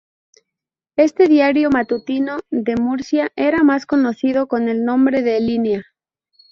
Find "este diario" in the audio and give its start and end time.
0.95-1.69